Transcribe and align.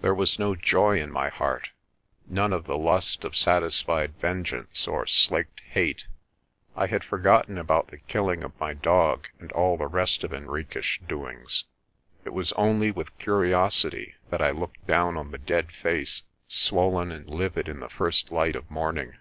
There 0.00 0.16
was 0.16 0.36
no 0.36 0.56
joy 0.56 1.00
in 1.00 1.12
my 1.12 1.28
heart, 1.28 1.70
none 2.26 2.52
of 2.52 2.64
the 2.64 2.76
lust 2.76 3.24
of 3.24 3.36
satisfied 3.36 4.14
vengeance 4.18 4.88
or 4.88 5.06
slaked 5.06 5.60
hate. 5.60 6.08
I 6.74 6.88
had 6.88 7.04
forgotten 7.04 7.56
about 7.56 7.86
the 7.86 7.98
killing 7.98 8.42
of 8.42 8.58
my 8.58 8.74
dog 8.74 9.28
and 9.38 9.52
all 9.52 9.76
the 9.76 9.86
rest 9.86 10.24
of 10.24 10.32
Henriques' 10.32 10.98
doings. 11.06 11.66
It 12.24 12.32
was 12.32 12.50
only 12.54 12.90
with 12.90 13.16
curiosity 13.20 14.16
that 14.30 14.42
I 14.42 14.50
looked 14.50 14.84
down 14.88 15.16
on 15.16 15.30
the 15.30 15.38
dead 15.38 15.70
face, 15.70 16.24
swollen 16.48 17.12
and 17.12 17.30
livid 17.30 17.68
in 17.68 17.78
the 17.78 17.88
first 17.88 18.32
light 18.32 18.56
of 18.56 18.68
morning. 18.72 19.14